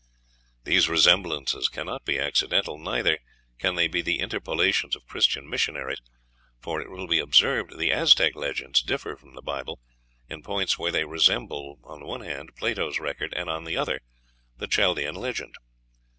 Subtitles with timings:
[0.63, 3.19] These resemblances cannot be accidental; neither
[3.59, 6.01] can they be the interpolations of Christian missionaries,
[6.59, 9.79] for it will be observed the Aztec legends differ from the Bible
[10.27, 14.01] in points where they resemble on the one hand Plato's record, and on the other
[14.57, 15.53] the Chaldean legend.